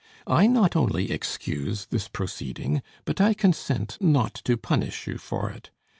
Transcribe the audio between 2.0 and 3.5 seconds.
proceeding, but I